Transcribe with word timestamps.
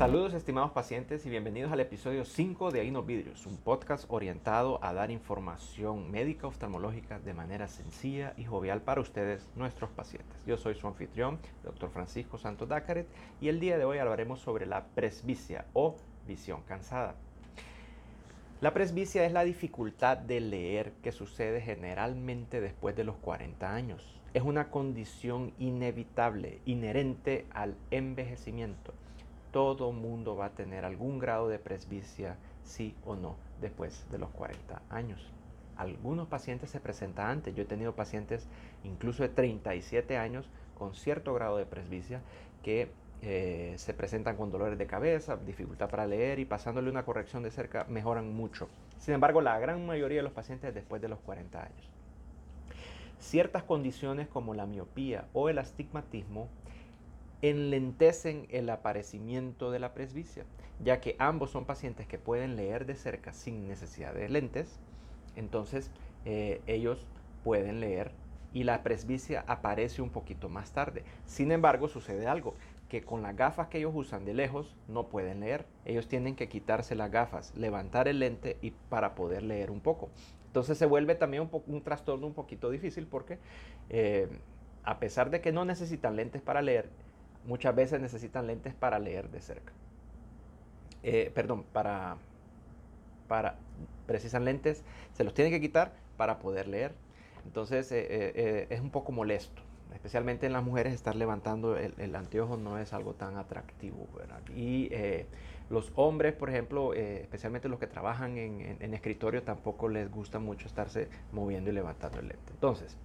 Saludos 0.00 0.32
estimados 0.32 0.70
pacientes 0.70 1.26
y 1.26 1.28
bienvenidos 1.28 1.72
al 1.72 1.80
episodio 1.80 2.24
5 2.24 2.70
de 2.70 2.80
Aino 2.80 3.02
Vidrios, 3.02 3.44
un 3.44 3.58
podcast 3.58 4.06
orientado 4.08 4.82
a 4.82 4.94
dar 4.94 5.10
información 5.10 6.10
médica 6.10 6.46
oftalmológica 6.46 7.18
de 7.18 7.34
manera 7.34 7.68
sencilla 7.68 8.32
y 8.38 8.46
jovial 8.46 8.80
para 8.80 9.02
ustedes, 9.02 9.46
nuestros 9.56 9.90
pacientes. 9.90 10.42
Yo 10.46 10.56
soy 10.56 10.74
su 10.74 10.86
anfitrión, 10.86 11.38
Dr. 11.64 11.90
Francisco 11.90 12.38
Santos 12.38 12.66
Dacaret, 12.66 13.08
y 13.42 13.48
el 13.48 13.60
día 13.60 13.76
de 13.76 13.84
hoy 13.84 13.98
hablaremos 13.98 14.40
sobre 14.40 14.64
la 14.64 14.86
presbicia 14.86 15.66
o 15.74 15.96
visión 16.26 16.62
cansada. 16.62 17.14
La 18.62 18.72
presbicia 18.72 19.26
es 19.26 19.32
la 19.32 19.44
dificultad 19.44 20.16
de 20.16 20.40
leer 20.40 20.92
que 21.02 21.12
sucede 21.12 21.60
generalmente 21.60 22.62
después 22.62 22.96
de 22.96 23.04
los 23.04 23.16
40 23.16 23.74
años. 23.74 24.18
Es 24.32 24.44
una 24.44 24.70
condición 24.70 25.52
inevitable, 25.58 26.62
inherente 26.64 27.44
al 27.52 27.76
envejecimiento 27.90 28.94
todo 29.52 29.92
mundo 29.92 30.36
va 30.36 30.46
a 30.46 30.50
tener 30.50 30.84
algún 30.84 31.18
grado 31.18 31.48
de 31.48 31.58
presbicia, 31.58 32.36
sí 32.62 32.94
o 33.04 33.16
no, 33.16 33.36
después 33.60 34.06
de 34.10 34.18
los 34.18 34.30
40 34.30 34.82
años. 34.90 35.30
Algunos 35.76 36.28
pacientes 36.28 36.70
se 36.70 36.80
presentan 36.80 37.30
antes. 37.30 37.54
Yo 37.54 37.62
he 37.62 37.66
tenido 37.66 37.94
pacientes 37.94 38.46
incluso 38.84 39.22
de 39.22 39.30
37 39.30 40.18
años 40.18 40.48
con 40.78 40.94
cierto 40.94 41.32
grado 41.34 41.56
de 41.56 41.66
presbicia 41.66 42.20
que 42.62 42.90
eh, 43.22 43.74
se 43.76 43.92
presentan 43.92 44.36
con 44.36 44.50
dolores 44.50 44.78
de 44.78 44.86
cabeza, 44.86 45.36
dificultad 45.36 45.90
para 45.90 46.06
leer 46.06 46.38
y 46.38 46.46
pasándole 46.46 46.90
una 46.90 47.04
corrección 47.04 47.42
de 47.42 47.50
cerca 47.50 47.84
mejoran 47.88 48.34
mucho. 48.34 48.68
Sin 48.98 49.14
embargo, 49.14 49.40
la 49.40 49.58
gran 49.58 49.86
mayoría 49.86 50.18
de 50.18 50.22
los 50.22 50.32
pacientes 50.32 50.74
después 50.74 51.02
de 51.02 51.08
los 51.08 51.18
40 51.20 51.62
años. 51.62 51.90
Ciertas 53.18 53.62
condiciones 53.62 54.28
como 54.28 54.54
la 54.54 54.64
miopía 54.64 55.26
o 55.34 55.50
el 55.50 55.58
astigmatismo 55.58 56.48
enlentecen 57.42 58.46
el 58.50 58.68
aparecimiento 58.70 59.70
de 59.70 59.78
la 59.78 59.94
presbicia, 59.94 60.44
ya 60.82 61.00
que 61.00 61.16
ambos 61.18 61.50
son 61.50 61.64
pacientes 61.64 62.06
que 62.06 62.18
pueden 62.18 62.56
leer 62.56 62.86
de 62.86 62.96
cerca 62.96 63.32
sin 63.32 63.66
necesidad 63.68 64.14
de 64.14 64.28
lentes, 64.28 64.78
entonces 65.36 65.90
eh, 66.24 66.60
ellos 66.66 67.06
pueden 67.44 67.80
leer 67.80 68.12
y 68.52 68.64
la 68.64 68.82
presbicia 68.82 69.44
aparece 69.46 70.02
un 70.02 70.10
poquito 70.10 70.48
más 70.48 70.72
tarde. 70.72 71.04
Sin 71.24 71.52
embargo, 71.52 71.88
sucede 71.88 72.26
algo, 72.26 72.54
que 72.88 73.02
con 73.02 73.22
las 73.22 73.36
gafas 73.36 73.68
que 73.68 73.78
ellos 73.78 73.92
usan 73.94 74.24
de 74.24 74.34
lejos 74.34 74.74
no 74.88 75.06
pueden 75.06 75.40
leer. 75.40 75.64
Ellos 75.84 76.08
tienen 76.08 76.34
que 76.34 76.48
quitarse 76.48 76.96
las 76.96 77.10
gafas, 77.10 77.54
levantar 77.56 78.08
el 78.08 78.18
lente 78.18 78.58
y 78.60 78.72
para 78.72 79.14
poder 79.14 79.44
leer 79.44 79.70
un 79.70 79.80
poco. 79.80 80.10
Entonces 80.46 80.76
se 80.76 80.86
vuelve 80.86 81.14
también 81.14 81.48
un, 81.66 81.82
trastorno 81.82 82.26
un 82.26 82.34
poquito 82.34 82.70
difícil 82.70 83.06
porque 83.06 83.38
eh, 83.88 84.28
a 84.82 84.98
pesar 84.98 85.30
de 85.30 85.40
que 85.40 85.52
no 85.52 85.64
necesitan 85.64 86.16
lentes 86.16 86.42
para 86.42 86.62
leer, 86.62 86.90
muchas 87.44 87.74
veces 87.74 88.00
necesitan 88.00 88.46
lentes 88.46 88.74
para 88.74 88.98
leer 88.98 89.30
de 89.30 89.40
cerca. 89.40 89.72
Eh, 91.02 91.30
perdón, 91.34 91.64
para, 91.72 92.16
para, 93.28 93.56
precisan 94.06 94.44
lentes, 94.44 94.84
se 95.12 95.24
los 95.24 95.34
tienen 95.34 95.52
que 95.52 95.60
quitar 95.60 95.92
para 96.16 96.38
poder 96.38 96.68
leer. 96.68 96.92
Entonces 97.44 97.90
eh, 97.92 98.06
eh, 98.08 98.66
es 98.68 98.80
un 98.80 98.90
poco 98.90 99.12
molesto, 99.12 99.62
especialmente 99.94 100.46
en 100.46 100.52
las 100.52 100.62
mujeres 100.62 100.92
estar 100.92 101.16
levantando 101.16 101.76
el, 101.76 102.14
anteojo 102.14 102.58
no 102.58 102.78
es 102.78 102.92
algo 102.92 103.14
tan 103.14 103.38
atractivo. 103.38 104.06
Y 104.54 104.90
los 105.70 105.90
hombres, 105.94 106.34
por 106.34 106.50
ejemplo, 106.50 106.92
especialmente 106.92 107.68
los 107.68 107.78
que 107.78 107.86
trabajan 107.86 108.36
en, 108.36 108.76
en 108.78 108.94
escritorio, 108.94 109.42
tampoco 109.42 109.88
les 109.88 110.10
gusta 110.10 110.38
mucho 110.38 110.66
estarse 110.66 111.08
moviendo 111.32 111.70
y 111.70 111.72
levantando 111.72 112.18
el 112.18 112.28
lente. 112.28 112.52
Entonces, 112.52 112.98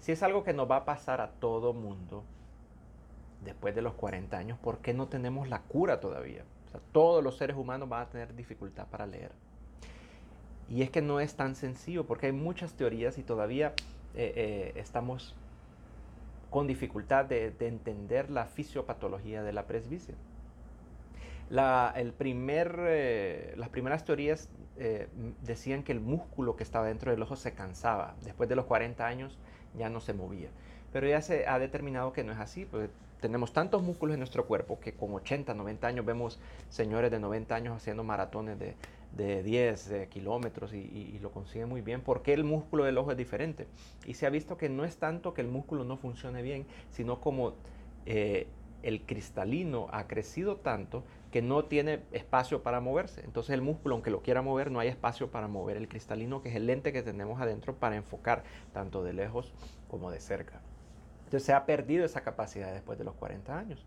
si 0.00 0.12
es 0.12 0.22
algo 0.22 0.44
que 0.44 0.52
nos 0.52 0.70
va 0.70 0.76
a 0.76 0.84
pasar 0.84 1.22
a 1.22 1.30
todo 1.30 1.72
mundo, 1.72 2.24
después 3.44 3.74
de 3.74 3.82
los 3.82 3.94
40 3.94 4.36
años, 4.36 4.58
¿por 4.58 4.78
qué 4.78 4.94
no 4.94 5.08
tenemos 5.08 5.48
la 5.48 5.60
cura 5.62 6.00
todavía? 6.00 6.44
todos 6.92 7.22
los 7.22 7.36
seres 7.36 7.56
humanos 7.56 7.88
van 7.88 8.02
a 8.02 8.08
tener 8.08 8.34
dificultad 8.34 8.86
para 8.86 9.06
leer. 9.06 9.30
Y 10.68 10.82
es 10.82 10.90
que 10.90 11.02
no 11.02 11.20
es 11.20 11.34
tan 11.34 11.54
sencillo, 11.54 12.06
porque 12.06 12.26
hay 12.26 12.32
muchas 12.32 12.72
teorías 12.74 13.18
y 13.18 13.22
todavía 13.22 13.74
eh, 14.14 14.32
eh, 14.36 14.72
estamos 14.76 15.34
con 16.50 16.66
dificultad 16.66 17.26
de, 17.26 17.54
entender 17.60 18.30
la 18.30 18.46
fisiopatología 18.46 19.42
de 19.42 19.52
la 19.52 19.66
presbicia. 19.66 20.14
el 21.94 22.12
primer, 22.12 22.76
eh, 22.80 23.54
las 23.56 23.68
primeras 23.68 24.04
teorías 24.04 24.48
decían 25.42 25.82
que 25.82 25.92
el 25.92 26.00
músculo 26.00 26.56
que 26.56 26.62
estaba 26.62 26.86
dentro 26.86 27.10
del 27.10 27.22
ojo 27.22 27.36
se 27.36 27.52
cansaba. 27.52 28.16
Después 28.24 28.48
de 28.48 28.56
los 28.56 28.64
40 28.64 29.06
años 29.06 29.38
ya 29.76 29.88
no 29.90 30.00
se 30.00 30.12
movía. 30.12 30.48
Pero 30.92 31.06
ya 31.06 31.22
se 31.22 31.46
ha 31.46 31.58
determinado 31.58 32.12
que 32.12 32.24
no 32.24 32.32
es 32.32 32.38
así, 32.38 32.64
porque 32.64 32.90
tenemos 33.22 33.52
tantos 33.52 33.82
músculos 33.84 34.14
en 34.14 34.20
nuestro 34.20 34.46
cuerpo 34.46 34.80
que 34.80 34.94
con 34.94 35.14
80, 35.14 35.54
90 35.54 35.86
años 35.86 36.04
vemos 36.04 36.40
señores 36.68 37.10
de 37.10 37.20
90 37.20 37.54
años 37.54 37.76
haciendo 37.76 38.02
maratones 38.02 38.58
de, 38.58 38.74
10 39.14 40.08
kilómetros 40.08 40.72
y, 40.74 41.18
lo 41.20 41.30
consiguen 41.30 41.68
muy 41.68 41.82
bien 41.82 42.00
porque 42.00 42.32
el 42.32 42.44
músculo 42.44 42.84
del 42.84 42.98
ojo 42.98 43.12
es 43.12 43.16
diferente. 43.16 43.68
Y 44.06 44.14
se 44.14 44.26
ha 44.26 44.30
visto 44.30 44.56
que 44.56 44.68
no 44.68 44.84
es 44.84 44.96
tanto 44.96 45.34
que 45.34 45.42
el 45.42 45.48
músculo 45.48 45.84
no 45.84 45.96
funcione 45.96 46.42
bien, 46.42 46.66
sino 46.90 47.20
como 47.20 47.52
eh, 48.06 48.48
el 48.82 49.02
cristalino 49.02 49.86
ha 49.92 50.08
crecido 50.08 50.56
tanto 50.56 51.04
que 51.30 51.42
no 51.42 51.66
tiene 51.66 52.00
espacio 52.10 52.62
para 52.62 52.80
moverse. 52.80 53.22
Entonces 53.24 53.54
el 53.54 53.62
músculo, 53.62 53.94
aunque 53.94 54.10
lo 54.10 54.22
quiera 54.22 54.42
mover, 54.42 54.70
no 54.70 54.80
hay 54.80 54.88
espacio 54.88 55.30
para 55.30 55.46
mover 55.46 55.76
el 55.76 55.88
cristalino, 55.88 56.42
que 56.42 56.48
es 56.48 56.56
el 56.56 56.66
lente 56.66 56.92
que 56.92 57.02
tenemos 57.02 57.40
adentro 57.40 57.76
para 57.76 57.96
enfocar 57.96 58.42
tanto 58.72 59.04
de 59.04 59.12
lejos 59.12 59.52
como 59.88 60.10
de 60.10 60.18
cerca. 60.18 60.60
Entonces 61.32 61.46
se 61.46 61.54
ha 61.54 61.64
perdido 61.64 62.04
esa 62.04 62.20
capacidad 62.20 62.74
después 62.74 62.98
de 62.98 63.04
los 63.04 63.14
40 63.14 63.58
años. 63.58 63.82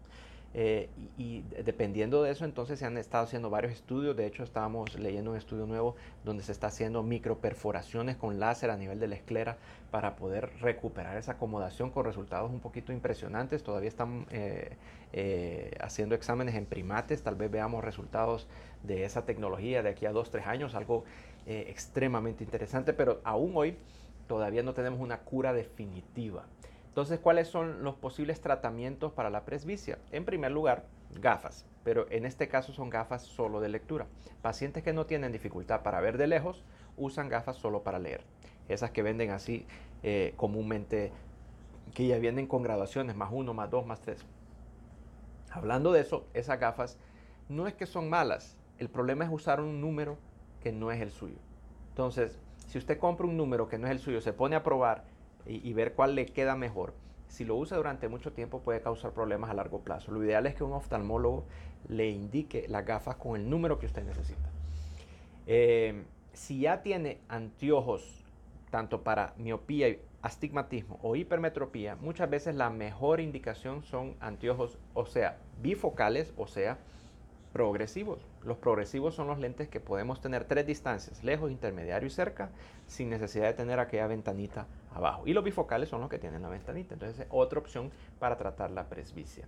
Eh, 0.55 0.89
y, 1.15 1.43
dependiendo 1.63 2.23
de 2.23 2.31
eso, 2.31 2.43
entonces 2.43 2.79
se 2.79 2.85
han 2.85 2.97
estado 2.97 3.25
haciendo 3.25 3.51
varios 3.51 3.71
estudios. 3.71 4.17
De 4.17 4.25
hecho, 4.25 4.41
estábamos 4.41 4.97
leyendo 4.97 5.29
un 5.29 5.37
estudio 5.37 5.67
nuevo 5.67 5.95
donde 6.23 6.41
se 6.41 6.51
está 6.51 6.67
haciendo 6.67 7.03
microperforaciones 7.03 8.15
con 8.15 8.39
láser 8.39 8.71
a 8.71 8.77
nivel 8.77 8.99
de 8.99 9.09
la 9.09 9.13
esclera 9.13 9.57
para 9.91 10.15
poder 10.15 10.49
recuperar 10.59 11.17
esa 11.17 11.33
acomodación 11.33 11.91
con 11.91 12.03
resultados 12.03 12.49
un 12.49 12.61
poquito 12.61 12.91
impresionantes. 12.91 13.61
Todavía 13.61 13.89
están 13.89 14.25
eh, 14.31 14.75
eh, 15.13 15.77
haciendo 15.81 16.15
exámenes 16.15 16.55
en 16.55 16.65
primates. 16.65 17.21
Tal 17.21 17.35
vez 17.35 17.51
veamos 17.51 17.83
resultados 17.83 18.47
de 18.81 19.05
esa 19.05 19.23
tecnología 19.27 19.83
de 19.83 19.89
aquí 19.89 20.07
a 20.07 20.11
dos, 20.11 20.31
tres 20.31 20.47
años, 20.47 20.73
algo 20.73 21.03
extremadamente 21.45 22.43
interesante. 22.43 22.91
Pero 22.91 23.21
aún 23.23 23.51
hoy 23.53 23.77
todavía 24.27 24.63
no 24.63 24.73
tenemos 24.73 24.99
una 24.99 25.19
cura 25.19 25.53
definitiva. 25.53 26.45
Entonces, 26.95 27.19
¿cuáles 27.19 27.49
son 27.49 27.83
los 27.83 27.95
posibles 27.95 28.39
tratamientos 28.39 29.11
para 29.11 29.29
la 29.29 29.43
presbicia? 29.43 29.99
En 30.13 30.23
primer 30.23 30.53
lugar, 30.53 30.85
gafas, 31.19 31.65
pero 31.83 32.09
en 32.09 32.25
este 32.25 32.47
caso 32.47 32.71
son 32.71 32.89
gafas 32.89 33.23
solo 33.23 33.59
de 33.59 33.67
lectura. 33.67 34.07
Pacientes 34.41 34.81
que 34.81 34.93
no 34.93 35.05
tienen 35.05 35.33
dificultad 35.33 35.83
para 35.83 35.99
ver 35.99 36.17
de 36.17 36.27
lejos 36.27 36.63
usan 36.95 37.27
gafas 37.27 37.57
solo 37.57 37.83
para 37.83 37.99
leer. 37.99 38.21
Esas 38.69 38.91
que 38.91 39.03
venden 39.03 39.31
así 39.31 39.65
eh, 40.03 40.35
comúnmente, 40.37 41.11
que 41.93 42.07
ya 42.07 42.17
vienen 42.17 42.47
con 42.47 42.63
graduaciones, 42.63 43.17
más 43.17 43.27
uno, 43.29 43.53
más 43.53 43.69
dos, 43.69 43.85
más 43.85 43.99
tres. 43.99 44.23
Hablando 45.51 45.91
de 45.91 45.99
eso, 45.99 46.25
esas 46.33 46.61
gafas 46.61 46.97
no 47.49 47.67
es 47.67 47.73
que 47.73 47.87
son 47.87 48.09
malas, 48.09 48.57
el 48.77 48.87
problema 48.87 49.25
es 49.25 49.31
usar 49.33 49.59
un 49.59 49.81
número 49.81 50.17
que 50.61 50.71
no 50.71 50.93
es 50.93 51.01
el 51.01 51.11
suyo. 51.11 51.39
Entonces, 51.89 52.39
si 52.67 52.77
usted 52.77 52.97
compra 52.97 53.27
un 53.27 53.35
número 53.35 53.67
que 53.67 53.77
no 53.77 53.85
es 53.85 53.91
el 53.91 53.99
suyo, 53.99 54.21
se 54.21 54.31
pone 54.31 54.55
a 54.55 54.63
probar 54.63 55.03
y, 55.45 55.73
ver 55.73 55.93
cuál 55.93 56.15
le 56.15 56.25
queda 56.25 56.55
mejor. 56.55 56.93
Si 57.27 57.45
lo 57.45 57.55
usa 57.55 57.77
durante 57.77 58.07
mucho 58.07 58.33
tiempo 58.33 58.61
puede 58.61 58.81
causar 58.81 59.11
problemas 59.11 59.49
a 59.49 59.53
largo 59.53 59.79
plazo. 59.79 60.11
Lo 60.11 60.23
ideal 60.23 60.45
es 60.45 60.55
que 60.55 60.63
un 60.63 60.73
oftalmólogo 60.73 61.45
le 61.87 62.09
indique 62.09 62.65
las 62.67 62.85
gafas 62.85 63.15
con 63.15 63.39
el 63.39 63.49
número 63.49 63.77
que 63.79 63.85
usted 63.85 64.03
necesita. 64.03 64.49
Eh, 65.47 66.03
si 66.33 66.61
ya 66.61 66.81
tiene 66.81 67.19
anteojos, 67.29 68.23
tanto 68.71 69.03
para 69.03 69.33
miopía, 69.37 69.95
astigmatismo 70.21 70.99
o 71.03 71.15
hipermetropía, 71.15 71.95
muchas 71.95 72.29
veces 72.29 72.55
la 72.55 72.69
mejor 72.69 73.19
indicación 73.19 73.83
son 73.83 74.15
anteojos, 74.19 74.79
o 74.93 75.05
sea, 75.05 75.37
bifocales, 75.61 76.33
o 76.35 76.47
sea, 76.47 76.79
progresivos. 77.53 78.19
Los 78.43 78.57
progresivos 78.57 79.15
son 79.15 79.27
los 79.27 79.39
lentes 79.39 79.69
que 79.69 79.79
podemos 79.79 80.19
tener 80.19 80.43
tres 80.43 80.67
distancias, 80.67 81.23
lejos, 81.23 81.51
intermediario 81.51 82.07
y 82.07 82.11
cerca, 82.11 82.49
sin 82.87 83.09
necesidad 83.09 83.45
de 83.45 83.53
tener 83.53 83.79
aquella 83.79 84.07
ventanita 84.07 84.67
abajo. 84.95 85.23
Y 85.27 85.33
los 85.33 85.43
bifocales 85.43 85.89
son 85.89 86.01
los 86.01 86.09
que 86.09 86.17
tienen 86.17 86.41
la 86.41 86.49
ventanita. 86.49 86.95
Entonces, 86.95 87.19
es 87.19 87.27
otra 87.29 87.59
opción 87.59 87.91
para 88.17 88.37
tratar 88.37 88.71
la 88.71 88.85
presbicia. 88.89 89.45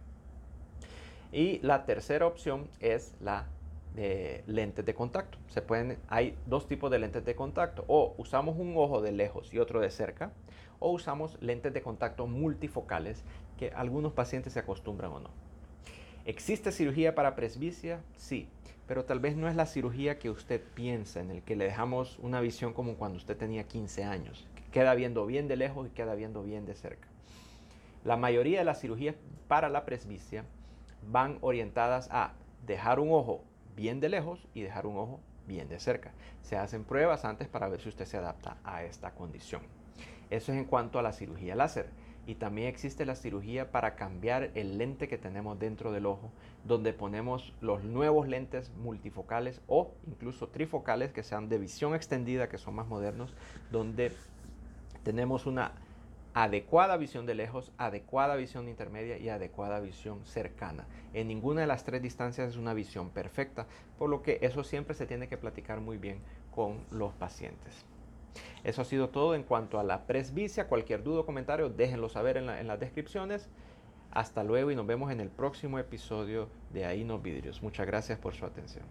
Y 1.32 1.60
la 1.60 1.86
tercera 1.86 2.28
opción 2.28 2.68
es 2.80 3.16
la 3.20 3.48
de 3.96 4.44
lentes 4.46 4.86
de 4.86 4.94
contacto. 4.94 5.38
Se 5.48 5.62
pueden, 5.62 5.98
hay 6.08 6.38
dos 6.46 6.68
tipos 6.68 6.92
de 6.92 7.00
lentes 7.00 7.26
de 7.26 7.36
contacto. 7.36 7.84
O 7.88 8.14
usamos 8.18 8.58
un 8.58 8.76
ojo 8.78 9.02
de 9.02 9.12
lejos 9.12 9.54
y 9.54 9.60
otro 9.60 9.80
de 9.80 9.90
cerca, 9.90 10.32
o 10.80 10.92
usamos 10.92 11.42
lentes 11.42 11.74
de 11.74 11.82
contacto 11.82 12.28
multifocales 12.28 13.24
que 13.58 13.72
algunos 13.72 14.14
pacientes 14.14 14.54
se 14.54 14.60
acostumbran 14.60 15.12
o 15.12 15.20
no. 15.22 15.30
¿Existe 16.26 16.72
cirugía 16.72 17.16
para 17.16 17.36
presbicia? 17.36 18.02
Sí, 18.18 18.50
pero 18.88 19.06
tal 19.06 19.20
vez 19.20 19.36
no 19.36 19.48
es 19.48 19.56
la 19.56 19.66
cirugía 19.66 20.18
que 20.18 20.30
usted 20.30 20.62
piensa, 20.74 21.20
en 21.20 21.30
el 21.30 21.44
que 21.44 21.56
le 21.56 21.66
dejamos 21.66 22.18
una 22.20 22.40
visión 22.40 22.74
como 22.74 22.96
cuando 22.96 23.18
usted 23.18 23.38
tenía 23.38 23.68
15 23.68 24.04
años, 24.06 24.48
que 24.56 24.64
queda 24.72 24.96
viendo 24.96 25.26
bien 25.26 25.48
de 25.48 25.58
lejos 25.58 25.88
y 25.88 25.92
queda 25.92 26.16
viendo 26.16 26.42
bien 26.44 26.66
de 26.66 26.76
cerca. 26.76 27.08
La 28.04 28.16
mayoría 28.16 28.60
de 28.60 28.66
las 28.66 28.80
cirugías 28.80 29.16
para 29.48 29.70
la 29.70 29.86
presbicia 29.86 30.46
van 31.12 31.38
orientadas 31.42 32.08
a 32.12 32.34
dejar 32.66 33.00
un 33.00 33.12
ojo 33.12 33.44
bien 33.76 34.00
de 34.00 34.10
lejos 34.10 34.48
y 34.54 34.62
dejar 34.62 34.88
un 34.88 34.98
ojo 34.98 35.20
bien 35.46 35.68
de 35.68 35.80
cerca. 35.80 36.14
Se 36.42 36.56
hacen 36.56 36.84
pruebas 36.84 37.26
antes 37.26 37.48
para 37.48 37.68
ver 37.68 37.82
si 37.82 37.90
usted 37.90 38.06
se 38.06 38.18
adapta 38.18 38.58
a 38.64 38.84
esta 38.84 39.12
condición. 39.12 39.62
Eso 40.30 40.52
es 40.52 40.58
en 40.58 40.66
cuanto 40.66 41.00
a 41.00 41.02
la 41.02 41.14
cirugía 41.14 41.56
láser. 41.56 41.90
Y 42.28 42.36
también 42.36 42.68
existe 42.68 43.06
la 43.06 43.16
cirugía 43.16 43.72
para 43.72 43.96
cambiar 43.96 44.52
el 44.54 44.78
lente 44.78 45.08
que 45.08 45.18
tenemos 45.18 45.58
dentro 45.58 45.94
del 45.94 46.06
ojo, 46.06 46.30
donde 46.66 46.92
ponemos 46.92 47.54
los 47.62 47.86
nuevos 47.86 48.28
lentes 48.28 48.70
multifocales 48.76 49.62
o 49.68 49.94
incluso 50.06 50.50
trifocales 50.50 51.14
que 51.14 51.24
sean 51.24 51.48
de 51.48 51.58
visión 51.58 51.96
extendida, 51.96 52.50
que 52.50 52.58
son 52.58 52.76
más 52.76 52.88
modernos, 52.88 53.34
donde 53.72 54.12
tenemos 55.04 55.46
una 55.46 55.72
adecuada 56.34 56.98
visión 56.98 57.26
de 57.26 57.34
lejos, 57.34 57.72
adecuada 57.78 58.36
visión 58.36 58.68
intermedia 58.68 59.18
y 59.18 59.30
adecuada 59.30 59.80
visión 59.80 60.26
cercana. 60.26 60.86
En 61.14 61.30
ninguna 61.30 61.62
de 61.62 61.68
las 61.68 61.86
tres 61.86 62.02
distancias 62.02 62.50
es 62.50 62.58
una 62.58 62.74
visión 62.74 63.10
perfecta, 63.10 63.68
por 63.98 64.10
lo 64.10 64.22
que 64.22 64.38
eso 64.42 64.66
siempre 64.66 64.96
se 64.96 65.08
tiene 65.08 65.30
que 65.30 65.38
platicar 65.38 65.80
muy 65.80 65.98
bien 65.98 66.20
con 66.54 66.86
los 66.92 67.14
pacientes. 67.14 67.86
Eso 68.64 68.82
ha 68.82 68.86
sido 68.86 69.10
todo 69.10 69.36
en 69.36 69.44
cuanto 69.44 69.80
a 69.80 69.84
la 69.84 70.06
presbicia. 70.06 70.68
Cualquier 70.68 71.04
duda 71.04 71.22
o 71.22 71.26
comentario, 71.26 71.70
déjenlo 71.70 72.10
saber 72.10 72.38
en, 72.38 72.68
las 72.68 72.80
descripciones. 72.80 73.50
Hasta 74.12 74.44
luego 74.44 74.72
y 74.72 74.76
nos 74.76 74.88
vemos 74.88 75.12
en 75.12 75.20
el 75.20 75.30
próximo 75.30 75.80
episodio 75.80 76.50
de 76.74 76.86
Ahí 76.86 77.04
no 77.04 77.20
vidrios. 77.20 77.62
Muchas 77.62 77.86
gracias 77.86 78.20
por 78.20 78.34
su 78.34 78.46
atención. 78.46 78.86